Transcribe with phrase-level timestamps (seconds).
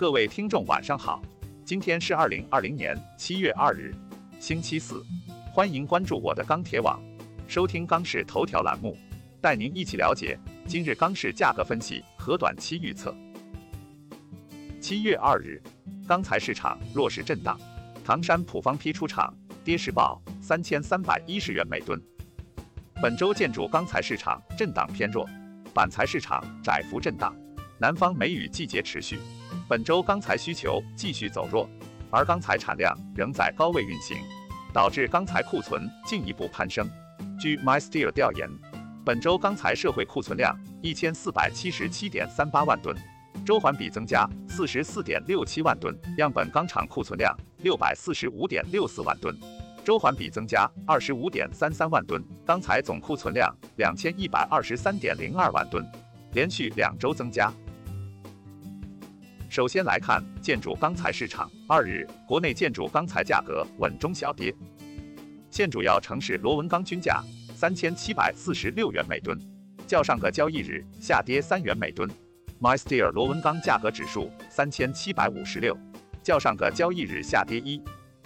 [0.00, 1.20] 各位听众晚上好，
[1.62, 3.94] 今天是二零二零年七月二日，
[4.38, 5.04] 星期四，
[5.52, 6.98] 欢迎关注我的钢铁网，
[7.46, 8.96] 收听钢市头条栏目，
[9.42, 13.14] 带您一起了解今日钢市价格分析和短期预测。
[14.80, 15.62] 七月二日，
[16.08, 17.60] 钢材市场弱势震荡，
[18.02, 19.30] 唐山普方坯出厂
[19.62, 22.00] 跌势报三千三百一十元每吨。
[23.02, 25.28] 本周建筑钢材市场震荡偏弱，
[25.74, 27.36] 板材市场窄幅震荡。
[27.78, 29.18] 南方梅雨季节持续，
[29.70, 31.70] 本周钢材需求继续走弱，
[32.10, 34.18] 而钢材产量仍在高位运行，
[34.74, 36.90] 导致钢材库存进一步攀升。
[37.38, 38.50] 据 MySteel 调研，
[39.04, 42.96] 本周钢材社会库存量一千四百七十七点三八万吨，
[43.46, 49.38] 周环比增加四十四点六七万吨；样本钢厂库存量六百四十五点六四万吨，
[49.84, 55.86] 周环比增加二十五点三三万吨；钢材总库存量两千一百二十三点零二万吨，
[56.32, 57.52] 连续两周增加。
[59.50, 64.54] 首先来看建筑钢材市场，二日国内建筑钢材价格稳中小跌，
[65.50, 67.20] 现主要城市螺纹钢均价
[67.52, 69.36] 三千七百四十六元每吨，
[69.88, 72.08] 较上个交易日下跌三元每吨。
[72.60, 75.76] MySteel 螺纹钢价格指数三千七百五十六，
[76.22, 77.82] 较上个交易日下跌一。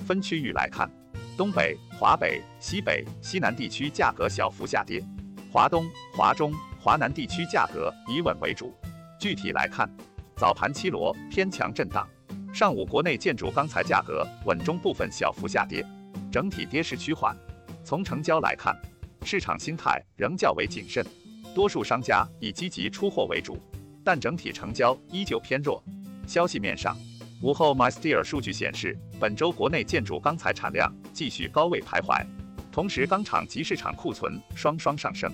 [0.07, 0.91] 分区域来看，
[1.39, 5.03] 东北、华北、西北、西南地区价格小幅下跌，
[5.51, 8.75] 华东、华中、华南地区价格以稳为主。
[9.19, 9.89] 具体来看。
[10.37, 12.09] 早盘七螺偏强震荡，
[12.53, 15.87] 上午国内建筑钢材价格稳中部分小幅下跌，
[16.31, 17.37] 整体跌势趋缓。
[17.85, 18.77] 从成交来看，
[19.25, 21.07] 市场心态仍较为谨慎，
[21.55, 23.57] 多数商家以积极出货为主，
[24.03, 25.81] 但整体成交依旧偏弱。
[26.27, 26.97] 消息面上，
[27.41, 32.27] 午后 MySteel 数据显示，本周国内建筑钢材产量继续高位徘徊，
[32.73, 35.31] 同时钢厂及市场库存双双上升，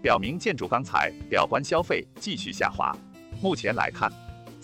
[0.00, 2.96] 表明建筑钢材表观消费继续下滑。
[3.42, 4.12] 目前来看，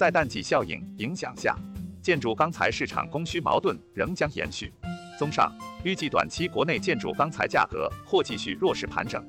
[0.00, 1.54] 在淡季效应影响下，
[2.00, 4.72] 建筑钢材市场供需矛盾仍将延续。
[5.18, 5.52] 综上，
[5.84, 9.22] 预计短期国内建筑钢材价格或继续弱势盘整。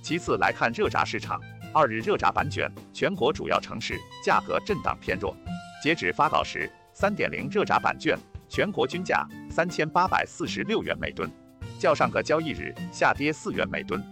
[0.00, 1.38] 其次来看热轧市场，
[1.74, 5.36] 二日热轧板卷全国主要城市价格震荡偏弱。
[5.82, 11.30] 截止发稿时，三点零热轧板卷全国均价三千八百四十六元每吨，
[11.78, 14.02] 较上个交易日下跌四元每吨。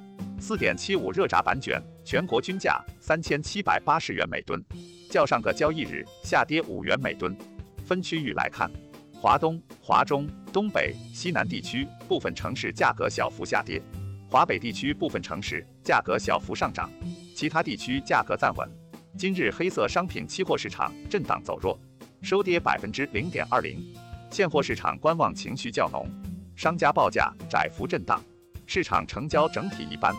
[0.40, 4.58] 四点七五热轧板卷全国均价三千七百八十元每吨，
[5.10, 7.36] 较上个交易日下跌五元每吨。
[7.84, 8.70] 分区域来看，
[9.12, 13.82] 华东、华中、东北、西南地区部分城市价格小幅下跌，
[14.30, 16.90] 华北地区部分城市价格小幅上涨，
[17.36, 18.66] 其他地区价格暂稳。
[19.18, 21.78] 今日黑色商品期货市场震荡走弱，
[22.22, 23.78] 收跌百分之零点二零，
[24.30, 26.08] 现货市场观望情绪较浓，
[26.56, 28.22] 商家报价窄幅震荡，
[28.66, 30.14] 市场成交整体一般。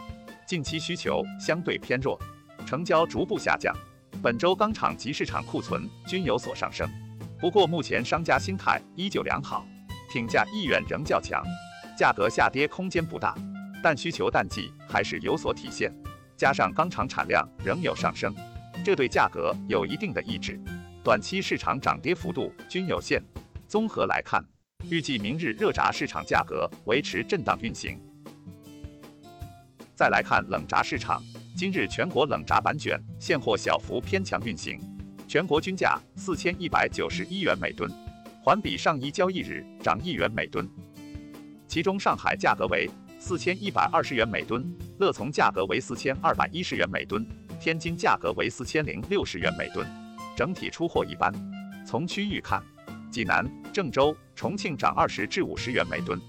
[0.51, 2.19] 近期需求相对偏弱，
[2.65, 3.73] 成交逐步下降。
[4.21, 6.89] 本周钢厂及市场库存均有所上升，
[7.39, 9.65] 不过目前商家心态依旧良好，
[10.11, 11.41] 挺价意愿仍较强，
[11.97, 13.33] 价格下跌空间不大，
[13.81, 15.89] 但需求淡季还是有所体现。
[16.35, 18.35] 加上钢厂产量仍有上升，
[18.83, 20.59] 这对价格有一定的抑制。
[21.01, 23.23] 短期市场涨跌幅度均有限。
[23.69, 24.43] 综合来看，
[24.89, 27.97] 预计明日热轧市场价格维持震荡运行。
[30.01, 31.21] 再来看冷轧市场，
[31.55, 34.79] 今日全国冷轧板卷现货小幅偏强运行，
[35.27, 37.87] 全国均价四千一百九十一元每吨，
[38.43, 40.67] 环比上一交易日涨一元每吨。
[41.67, 47.23] 其中上海价格为四千一百二十元每吨，乐从价格为四千二百一十元每吨，
[47.59, 49.85] 天津价格为四千零六十元每吨。
[50.35, 51.31] 整体出货一般。
[51.85, 52.59] 从区域看，
[53.11, 56.19] 济南、郑州、重庆涨二十至五十元每吨。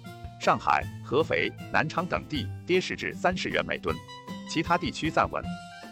[0.42, 3.94] 上海、合肥、南昌等地跌势至三十元每吨，
[4.48, 5.40] 其他地区暂稳。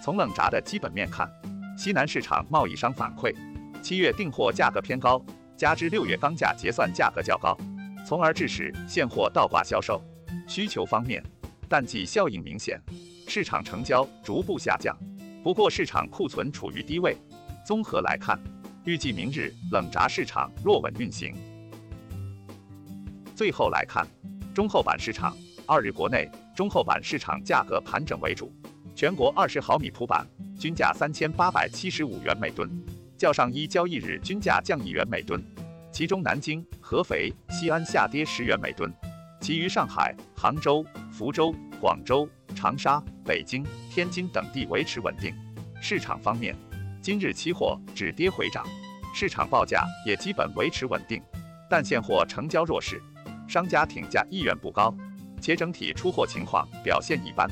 [0.02, 1.30] 从冷轧的基本面看，
[1.78, 3.32] 西南市场贸易商反馈，
[3.80, 5.24] 七月订货价格偏高，
[5.56, 7.56] 加之六月钢价结算价格较高，
[8.04, 10.02] 从而致使现货倒挂销售。
[10.48, 11.22] 需求方面，
[11.68, 12.76] 淡季效应明显，
[13.28, 14.98] 市场成交逐步下降。
[15.44, 17.16] 不过市场库存处于低位。
[17.64, 18.36] 综合来看，
[18.84, 21.36] 预计明日冷轧市场弱稳运行。
[23.36, 24.04] 最后来看。
[24.52, 28.52] 中厚板市场，二日国内中厚板市场价格盘整为主，
[28.96, 30.26] 全国二十毫米普板
[30.58, 32.68] 均价三千八百七十五元每吨，
[33.16, 35.40] 较上一交易日均价降一元每吨。
[35.92, 38.92] 其中南京、合肥、西安下跌十元每吨，
[39.40, 45.32] 其余上海、杭州、福州、广州、长沙、北京、天津等地维持稳定。
[45.80, 46.56] 市场方面，
[47.00, 48.66] 今日期货止跌回涨，
[49.14, 51.22] 市场报价也基本维持稳定，
[51.68, 53.00] 但现货成交弱势。
[53.50, 54.94] 商家挺价意愿不高，
[55.40, 57.50] 且整体出货情况表现一般。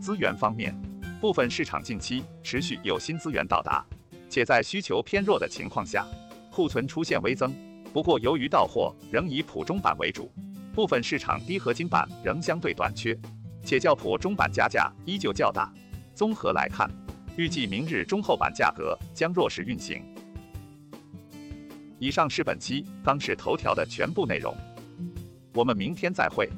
[0.00, 0.72] 资源方面，
[1.20, 3.84] 部分市场近期持续有新资源到达，
[4.28, 6.06] 且在需求偏弱的情况下，
[6.52, 7.52] 库存出现微增。
[7.92, 10.32] 不过，由于到货仍以普中版为主，
[10.72, 13.18] 部分市场低合金版仍相对短缺，
[13.64, 15.68] 且较普中版加价依旧较大。
[16.14, 16.88] 综合来看，
[17.36, 20.00] 预计明日中厚版价格将弱势运行。
[21.98, 24.56] 以上是本期钢市头条的全部内容，
[25.52, 26.48] 我们明天再会。